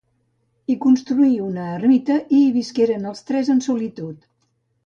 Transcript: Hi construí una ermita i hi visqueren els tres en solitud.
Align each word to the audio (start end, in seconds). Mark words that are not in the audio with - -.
Hi 0.73 0.77
construí 0.85 1.35
una 1.49 1.67
ermita 1.73 2.17
i 2.39 2.39
hi 2.47 2.49
visqueren 2.57 3.09
els 3.11 3.23
tres 3.29 3.55
en 3.57 3.63
solitud. 3.71 4.27